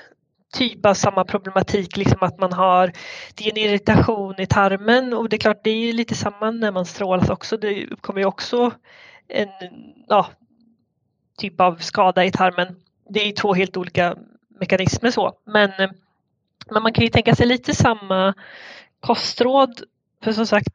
[0.53, 2.91] typ av samma problematik, liksom att man har
[3.35, 6.71] det är en irritation i tarmen och det är klart det är lite samma när
[6.71, 7.57] man strålas också.
[7.57, 8.71] Det uppkommer ju också
[9.27, 9.49] en
[10.07, 10.27] ja,
[11.37, 12.75] typ av skada i tarmen.
[13.09, 14.15] Det är två helt olika
[14.59, 15.71] mekanismer så men,
[16.71, 18.33] men man kan ju tänka sig lite samma
[18.99, 19.83] kostråd
[20.23, 20.67] för som sagt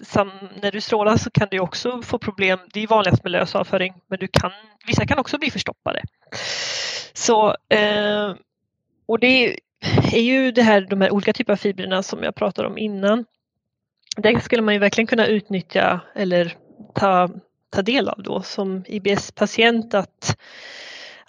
[0.00, 0.30] sam,
[0.62, 2.58] när du strålar så kan du också få problem.
[2.72, 4.52] Det är vanligast med lös avföring men du kan,
[4.86, 6.02] vissa kan också bli förstoppade.
[7.12, 8.34] Så eh,
[9.10, 9.56] och det
[10.12, 13.24] är ju det här, de här olika typerna av fibrerna som jag pratade om innan.
[14.16, 16.56] Det skulle man ju verkligen kunna utnyttja eller
[16.94, 17.28] ta,
[17.70, 20.38] ta del av då som IBS-patient att,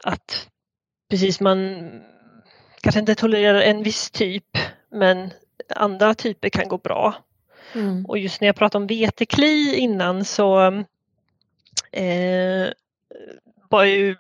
[0.04, 0.48] att
[1.10, 1.90] precis man
[2.82, 4.58] kanske inte tolererar en viss typ
[4.92, 5.30] men
[5.76, 7.16] andra typer kan gå bra.
[7.74, 8.06] Mm.
[8.06, 10.66] Och just när jag pratade om vetekli innan så
[11.92, 12.68] eh,
[13.70, 14.16] var ju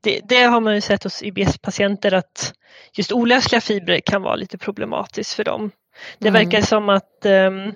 [0.00, 2.54] det, det, har man ju sett hos IBS-patienter att
[2.92, 5.70] just olösliga fibrer kan vara lite problematiskt för dem.
[6.18, 6.44] Det mm.
[6.44, 7.74] verkar som att um,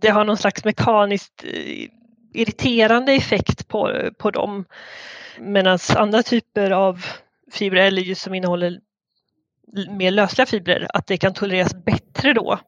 [0.00, 1.86] det har någon slags mekaniskt uh,
[2.32, 4.64] irriterande effekt på, på dem.
[5.38, 7.04] Medan andra typer av
[7.52, 8.80] fibrer, eller just som innehåller
[9.90, 12.58] mer lösliga fibrer, att det kan tolereras bättre då.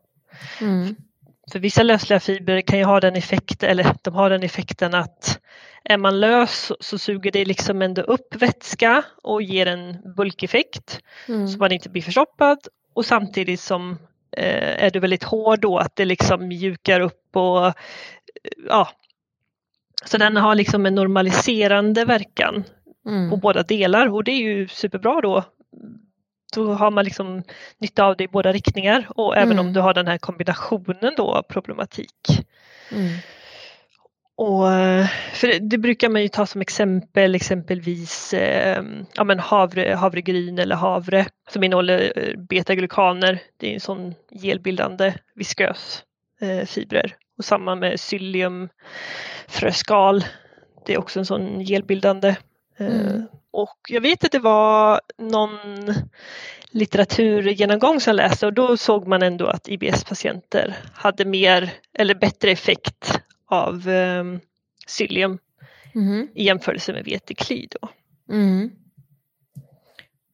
[0.60, 0.96] Mm.
[1.52, 5.40] För vissa lösliga fibrer kan ju ha den effekten, eller de har den effekten att
[5.84, 11.48] är man lös så suger det liksom ändå upp vätska och ger en bulkeffekt mm.
[11.48, 12.58] så man inte blir förstoppad
[12.94, 13.98] och samtidigt som
[14.36, 17.72] eh, är du väldigt hård då att det liksom mjukar upp och eh,
[18.68, 18.88] ja.
[20.04, 22.64] Så den har liksom en normaliserande verkan
[23.06, 23.30] mm.
[23.30, 25.44] på båda delar och det är ju superbra då
[26.54, 27.42] då har man liksom
[27.78, 29.66] nytta av det i båda riktningar och även mm.
[29.66, 32.44] om du har den här kombinationen då av problematik.
[32.92, 33.08] Mm.
[34.40, 34.68] Och,
[35.33, 38.83] för det brukar man ju ta som exempel exempelvis eh,
[39.14, 43.42] ja, men havre, havregryn eller havre som innehåller eh, betaglukaner.
[43.57, 46.03] Det är en sån gelbildande viskös
[46.40, 47.16] eh, fibrer.
[47.38, 48.68] Och samma med psyllium
[49.48, 50.24] fröskal.
[50.87, 52.29] Det är också en sån gelbildande.
[52.79, 53.26] Eh, mm.
[53.50, 55.59] Och jag vet att det var någon
[56.70, 62.50] litteraturgenomgång som jag läste och då såg man ändå att IBS-patienter hade mer eller bättre
[62.50, 64.40] effekt av um,
[64.86, 65.38] psyllium
[65.94, 66.28] mm.
[66.34, 67.68] i jämförelse med vetekli.
[67.80, 67.88] Då.
[68.34, 68.70] Mm.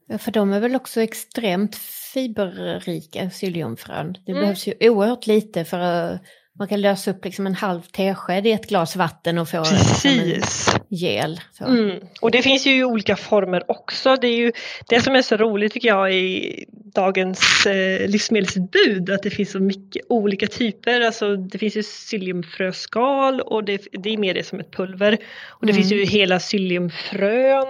[0.09, 1.77] Ja, för de är väl också extremt
[2.15, 4.13] fiberrika, psylliumfrön.
[4.27, 4.43] Det Mm.
[4.43, 6.21] behövs ju oerhört lite för att
[6.59, 9.77] man kan lösa upp liksom en halv tesked i ett glas vatten och få liksom
[9.77, 10.69] en Precis.
[10.89, 11.41] gel.
[11.61, 12.01] Mm.
[12.21, 14.17] Och det finns ju i olika former också.
[14.17, 14.53] Det är ju
[14.89, 16.65] det som är så roligt tycker jag i
[16.95, 21.01] dagens eh, livsmedelsutbud att det finns så mycket olika typer.
[21.01, 25.13] Alltså det finns ju psylliumfröskal och det, det är mer det som ett pulver.
[25.49, 25.83] Och det Mm.
[25.83, 27.67] finns ju hela psylliumfrön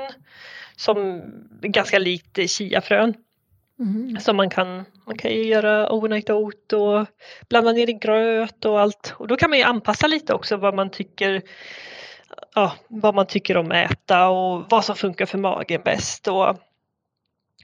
[0.76, 0.98] som
[1.62, 3.14] är ganska likt chiafrön.
[3.78, 4.20] Mm.
[4.20, 7.06] Så man kan, man kan ju göra overnight oat och
[7.48, 9.14] blanda ner i gröt och allt.
[9.16, 11.42] Och då kan man ju anpassa lite också vad man tycker
[12.54, 16.28] ja, vad man tycker om att äta och vad som funkar för magen bäst.
[16.28, 16.56] Och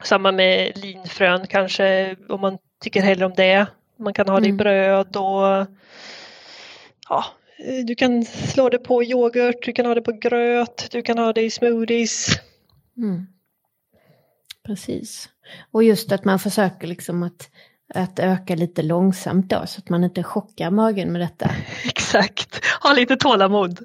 [0.02, 3.66] samma med linfrön kanske om man tycker hellre om det.
[3.96, 4.56] Man kan ha det i Mm.
[4.56, 5.66] bröd och
[7.08, 7.24] ja,
[7.86, 11.32] du kan slå det på yoghurt, du kan ha det på gröt, du kan ha
[11.32, 12.26] det i smoothies.
[12.96, 13.26] Mm.
[14.66, 15.28] Precis.
[15.70, 17.50] Och just att man försöker liksom att,
[17.94, 21.50] att öka lite långsamt då så att man inte chockar magen med detta.
[21.84, 23.78] Exakt, ha lite tålamod.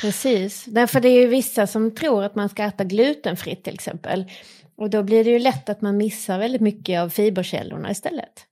[0.00, 4.24] Precis, därför det är ju vissa som tror att man ska äta glutenfritt till exempel.
[4.76, 8.46] Och då blir det ju lätt att man missar väldigt mycket av fiberkällorna istället.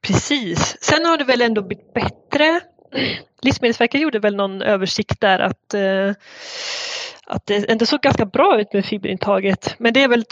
[0.00, 0.76] Precis.
[0.80, 2.60] Sen har det väl ändå blivit bättre.
[3.42, 6.12] Livsmedelsverket gjorde väl någon översikt där att, eh,
[7.26, 9.74] att det ändå såg ganska bra ut med fiberintaget.
[9.78, 10.24] Men det är väl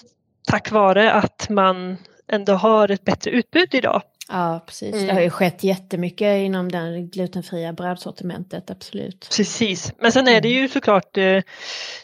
[0.46, 1.96] tack vare att man
[2.28, 4.02] ändå har ett bättre utbud idag.
[4.28, 4.94] Ja, precis.
[4.94, 5.06] Mm.
[5.06, 9.28] Det har ju skett jättemycket inom det glutenfria brödsortimentet, absolut.
[9.36, 9.92] Precis.
[9.98, 11.42] Men sen är det ju såklart, eh,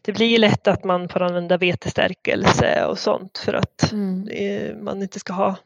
[0.02, 4.28] det blir ju lätt att man får använda vetestärkelse och sånt för att Mm.
[4.28, 5.56] eh, man inte ska ha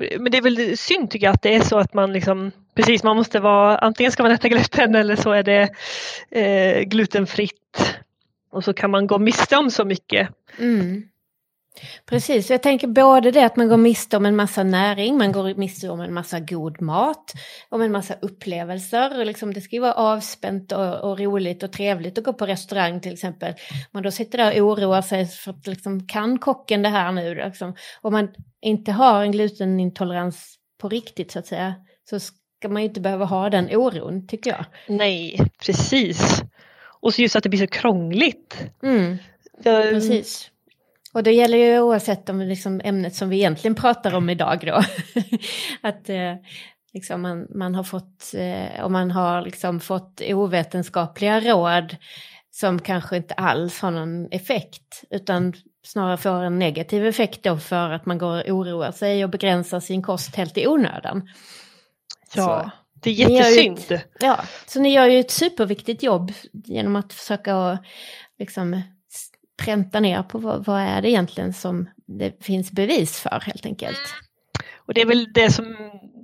[0.00, 2.52] det- men det är väl synd tycker jag att det är så att man liksom
[2.74, 5.68] precis man måste vara antingen ska man äta gluten eller så är det
[6.30, 7.94] eh, glutenfritt
[8.50, 10.28] och så kan man gå miste om så mycket.
[10.58, 11.08] Mm.
[12.06, 15.54] Precis, jag tänker både det att man går miste om en massa näring, man går
[15.54, 17.32] miste om en massa god mat,
[17.68, 19.18] om en massa upplevelser.
[19.18, 22.46] Och liksom det ska ju vara avspänt och, och roligt och trevligt att gå på
[22.46, 23.54] restaurang till exempel.
[23.92, 27.34] Man då sitter där och oroar sig för att liksom, kan kocken det här nu?
[27.34, 27.74] Liksom.
[28.00, 28.28] Om man
[28.60, 31.74] inte har en glutenintolerans på riktigt så att säga,
[32.10, 34.64] så ska man ju inte behöva ha den oron tycker jag.
[34.88, 36.42] Nej, precis.
[37.00, 38.64] Och så just att det blir så krångligt.
[38.82, 39.16] Mm.
[39.62, 40.50] Jag- Precis.
[41.16, 44.82] Och det gäller ju oavsett om liksom ämnet som vi egentligen pratar om idag då.
[45.88, 46.34] att eh,
[46.92, 51.96] liksom man, man har fått, eh, om man har liksom fått ovetenskapliga råd
[52.50, 55.52] som kanske inte alls har någon effekt utan
[55.86, 59.80] snarare får en negativ effekt då för att man går och oroar sig och begränsar
[59.80, 61.28] sin kost helt i onödan.
[62.34, 62.70] Ja,
[63.02, 64.00] det är Ni gör ju jättesynd.
[64.20, 67.78] Ja, så ni gör ju ett superviktigt jobb genom att försöka
[68.38, 68.82] liksom
[69.56, 74.14] pränta ner på vad, vad är det egentligen som det finns bevis för helt enkelt.
[74.76, 75.76] Och det är väl det som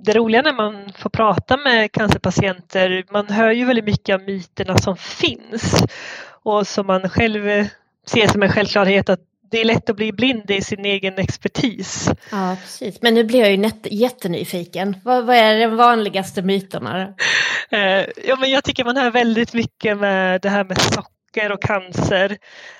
[0.05, 3.05] det roliga när man får prata med cancerpatienter.
[3.11, 5.83] Man hör ju väldigt mycket av myterna som finns
[6.43, 7.67] och som man själv
[8.07, 9.19] ser som en självklarhet att
[9.51, 12.09] det är lätt att bli blind i sin egen expertis.
[12.31, 13.01] Ja, precis.
[13.01, 14.97] Men nu blir jag ju net- jättenyfiken.
[15.03, 17.13] Vad, vad är de vanligaste myterna?
[17.71, 21.61] Eh, ja, men jag tycker man hör väldigt mycket med det här med socker och
[21.61, 22.37] cancer.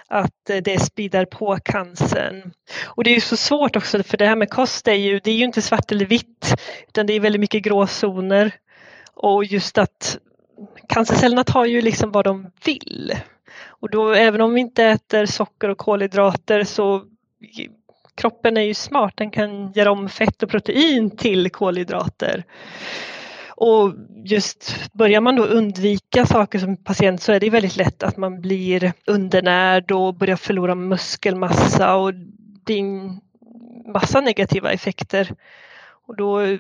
[0.07, 2.53] Att eh, det speedar på cancern.
[2.85, 5.31] Och det är ju så svårt också för det här med kost är ju, det
[5.31, 6.55] är ju inte svart eller vitt
[6.87, 8.51] utan det är väldigt mycket gråzoner.
[9.15, 10.17] Och just att
[10.89, 13.13] cancercellerna tar ju liksom vad de vill.
[13.65, 17.03] Och då även om vi inte äter socker och kolhydrater så
[18.15, 22.43] kroppen är ju smart, den kan göra om fett och protein till kolhydrater.
[23.65, 23.93] Och
[24.26, 28.41] just börjar man då undvika saker som patient så är det väldigt lätt att man
[28.41, 32.13] blir undernärd och börjar förlora muskelmassa och
[32.63, 33.21] det är en
[33.93, 35.36] massa negativa effekter.
[36.08, 36.58] Och då,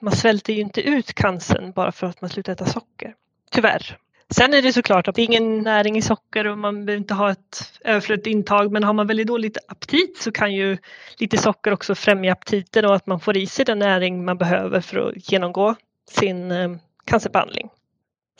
[0.00, 3.14] man svälter ju inte ut cancern bara för att man slutar äta socker.
[3.50, 3.98] Tyvärr.
[4.30, 7.14] Sen är det såklart att det är ingen näring i socker och man behöver inte
[7.14, 10.76] ha ett överflödigt intag men har man väldigt dåligt aptit så kan ju
[11.18, 14.80] lite socker också främja aptiten och att man får i sig den näring man behöver
[14.80, 15.74] för att genomgå
[16.10, 16.70] sin eh,
[17.04, 17.70] cancerbehandling.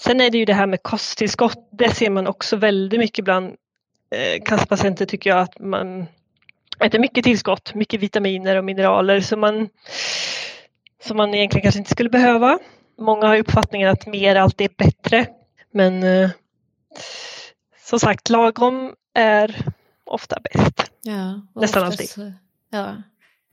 [0.00, 1.68] Sen är det ju det här med kosttillskott.
[1.70, 3.46] Det ser man också väldigt mycket bland
[4.10, 6.06] eh, cancerpatienter tycker jag att man
[6.80, 9.68] äter mycket tillskott, mycket vitaminer och mineraler som man,
[11.02, 12.58] som man egentligen kanske inte skulle behöva.
[12.98, 15.26] Många har uppfattningen att mer alltid är bättre.
[15.70, 16.30] Men eh,
[17.84, 19.64] som sagt, lagom är
[20.04, 20.90] ofta bäst.
[21.02, 22.32] Ja, och Nästan oftast alltid.
[22.70, 22.96] Ja.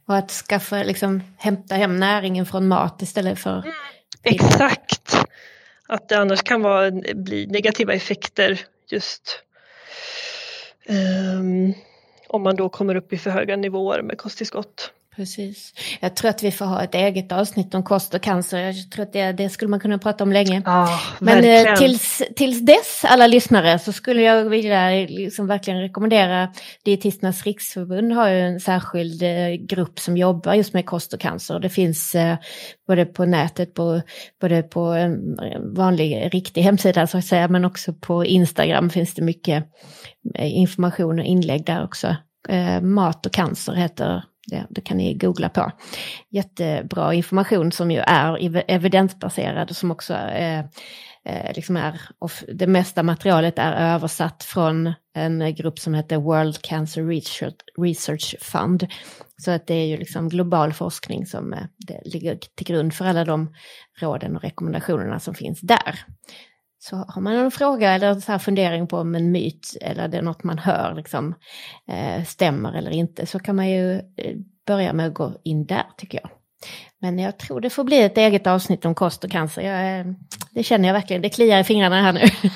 [0.08, 3.64] Och att skaffa, liksom, hämta hem näringen från mat istället för...
[4.36, 5.16] Exakt.
[5.88, 9.44] Att det annars kan vara, bli negativa effekter just.
[10.90, 11.74] um,
[12.28, 14.94] om man då kommer upp i för höga nivåer med kosttillskott.
[15.16, 15.74] Precis.
[16.00, 18.60] Jag tror att vi får ha ett eget avsnitt om kost och cancer.
[18.60, 20.62] Jag tror att det, det skulle man kunna prata om länge.
[20.66, 26.54] Ja, Men eh, tills, tills dess, alla lyssnare, så skulle jag vilja liksom verkligen rekommendera
[26.86, 31.60] Dietisternas riksförbund har ju en särskild eh, grupp som jobbar just med kost och cancer.
[31.60, 32.38] Det finns eh,
[32.88, 34.02] både på nätet, på,
[34.42, 35.38] både på en
[35.76, 39.66] vanlig riktig hemsida så att säga, men också på Instagram finns det mycket
[40.36, 42.16] eh, information och inlägg där också.
[42.50, 45.72] Eh, Mat och cancer heter det, det kan ni googla på.
[46.30, 50.70] Jättebra information som ju är evidensbaserad och som också är,
[51.26, 52.02] eh, liksom är,
[52.54, 57.04] det mesta materialet är översatt från en grupp som heter World Cancer
[57.82, 58.88] Research Fund.
[59.38, 61.66] Så att det är ju liksom global forskning som eh,
[62.06, 63.54] ligger till grund för alla de
[64.00, 66.00] råden och rekommendationerna som finns där.
[66.84, 70.22] Så har man en fråga eller så fundering på om en myt eller det är
[70.22, 71.36] något man hör liksom,
[71.92, 74.36] eh, stämmer eller inte så kan man ju eh,
[74.68, 76.32] börja med att gå in där tycker jag.
[77.02, 79.62] Men jag tror det får bli ett eget avsnitt om kost och cancer.
[79.62, 80.06] Jag, eh,
[80.52, 82.22] det känner jag verkligen, det kliar i fingrarna här nu.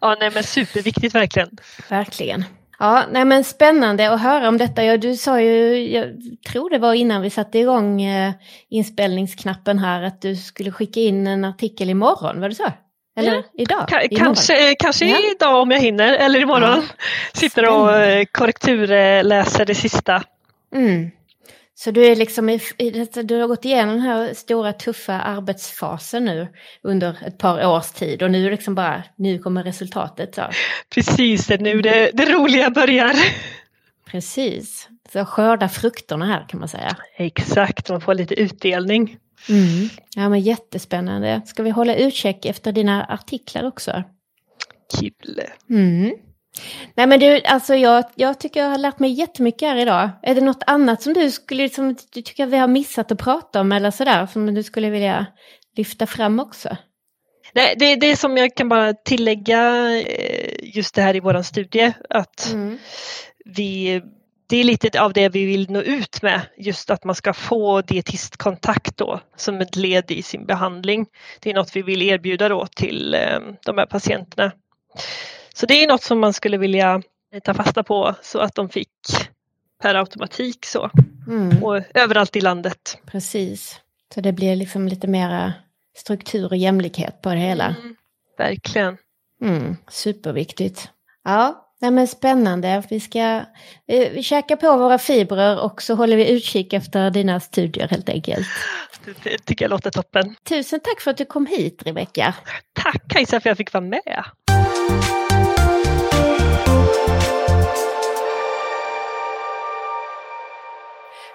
[0.00, 1.50] ja, nej men superviktigt verkligen.
[1.90, 2.44] Verkligen.
[2.78, 4.84] Ja, nej men spännande att höra om detta.
[4.84, 6.06] Ja, du sa ju, jag
[6.48, 8.32] tror det var innan vi satte igång eh,
[8.68, 12.72] inspelningsknappen här, att du skulle skicka in en artikel imorgon, var det så?
[13.16, 13.42] Eller ja.
[13.58, 13.88] idag?
[13.88, 15.18] Ka kanske kanske ja.
[15.36, 16.62] idag om jag hinner eller imorgon.
[16.62, 16.82] Ja.
[17.32, 20.22] Sitter och eh, korrekturläser det sista.
[20.74, 21.10] Mm.
[21.76, 22.60] Så du, är liksom i,
[23.24, 26.48] du har gått igenom den här stora tuffa arbetsfasen nu
[26.82, 30.34] under ett par års tid och nu liksom bara, nu kommer resultatet.
[30.34, 30.42] Så.
[30.94, 33.14] Precis, det är nu det, det roliga börjar.
[34.06, 36.96] Precis, så skörda frukterna här kan man säga.
[37.16, 39.18] Exakt, man får lite utdelning.
[39.48, 39.88] Mm.
[40.16, 41.42] Ja men jättespännande.
[41.46, 44.02] Ska vi hålla utkik efter dina artiklar också?
[44.98, 45.40] Kul.
[45.70, 46.14] Mm.
[46.94, 50.10] Nej men du, alltså jag, jag tycker jag har lärt mig jättemycket här idag.
[50.22, 53.60] Är det något annat som du skulle, som du tycker vi har missat att prata
[53.60, 55.26] om eller sådär, som du skulle vilja
[55.76, 56.76] lyfta fram också?
[57.52, 61.92] Nej, det, det som jag kan bara tillägga eh, just det här i våran studie,
[62.10, 62.78] att mm.
[63.44, 64.02] vi
[64.46, 67.80] det är lite av det vi vill nå ut med, just att man ska få
[67.82, 71.06] dietistkontakt då som ett led i sin behandling.
[71.40, 74.52] Det är något vi vill erbjuda då till eh, de här patienterna.
[75.54, 77.02] Så det är något som man skulle vilja
[77.44, 78.88] ta fasta på så att de fick
[79.82, 80.90] per automatik så.
[81.26, 81.64] Mm.
[81.64, 82.98] Och överallt i landet.
[83.06, 83.80] Precis.
[84.14, 85.52] Så det blir liksom lite mera
[85.96, 87.64] struktur och jämlikhet på det hela.
[87.64, 87.96] Mm,
[88.38, 88.96] verkligen.
[89.42, 90.90] Mm, superviktigt.
[91.24, 92.82] Ja, Nej, men spännande.
[92.90, 93.44] Vi ska
[93.86, 98.46] vi käka på våra fibrer och så håller vi utkik efter dina studier helt enkelt.
[99.22, 100.34] Det tycker jag låter toppen.
[100.48, 102.34] Tusen tack för att du kom hit Rebecka.
[102.72, 104.24] Tack Kajsa för att jag fick vara med.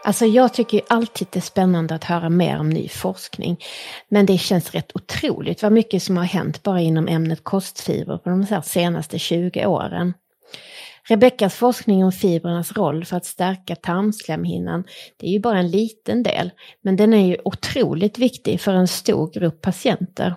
[0.04, 3.58] Alltså jag tycker ju alltid det är spännande att höra mer om ny forskning.
[4.10, 8.30] Men det känns rätt otroligt vad mycket som har hänt bara inom ämnet kostfiber på
[8.30, 10.14] de senaste 20 åren.
[11.04, 14.84] Rebeckas forskning om fibrernas roll för att stärka tarmslemhinnan,
[15.18, 18.88] det är ju bara en liten del, men den är ju otroligt viktig för en
[18.88, 20.36] stor grupp patienter.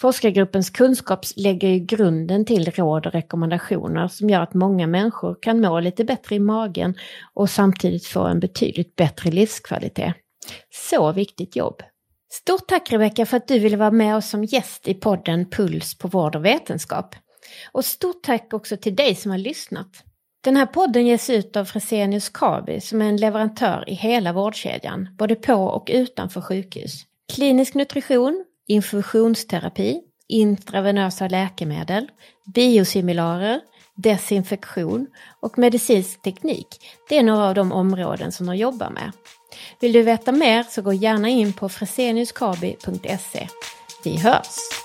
[0.00, 5.60] Forskargruppens kunskap lägger ju grunden till råd och rekommendationer som gör att många människor kan
[5.60, 6.94] må lite bättre i magen
[7.34, 10.14] och samtidigt få en betydligt bättre livskvalitet.
[10.70, 11.82] Så viktigt jobb!
[12.32, 15.98] Stort tack Rebecka för att du ville vara med oss som gäst i podden Puls
[15.98, 17.14] på vård och vetenskap.
[17.72, 20.04] Och stort tack också till dig som har lyssnat.
[20.44, 25.08] Den här podden ges ut av Fresenius Kabi som är en leverantör i hela vårdkedjan,
[25.18, 27.02] både på och utanför sjukhus.
[27.34, 32.10] Klinisk nutrition, infusionsterapi, intravenösa läkemedel,
[32.54, 33.60] biosimilarer,
[33.94, 35.06] desinfektion
[35.40, 36.66] och medicinsk teknik.
[37.08, 39.12] Det är några av de områden som de jobbar med.
[39.80, 43.48] Vill du veta mer så gå gärna in på freseniuskabi.se.
[44.04, 44.83] Vi hörs!